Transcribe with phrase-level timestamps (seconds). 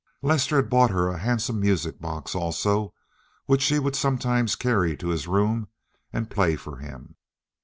[0.23, 2.95] Lester had bought her a handsome music box also,
[3.45, 5.67] which she would sometimes carry to his room
[6.11, 7.17] and play for him.